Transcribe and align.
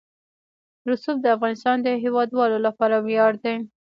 رسوب 0.89 1.17
د 1.21 1.25
افغانستان 1.35 1.77
د 1.81 1.87
هیوادوالو 2.03 2.57
لپاره 2.67 2.95
ویاړ 3.05 3.33
دی. 3.43 3.55